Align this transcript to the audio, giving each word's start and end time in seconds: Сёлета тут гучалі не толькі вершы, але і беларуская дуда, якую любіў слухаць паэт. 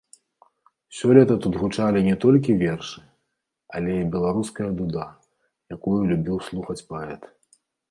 Сёлета 0.99 1.35
тут 1.43 1.53
гучалі 1.63 1.99
не 2.07 2.15
толькі 2.23 2.55
вершы, 2.63 2.99
але 3.79 3.91
і 3.99 4.09
беларуская 4.17 4.69
дуда, 4.81 5.05
якую 5.79 5.97
любіў 6.09 6.37
слухаць 6.51 6.83
паэт. 6.91 7.33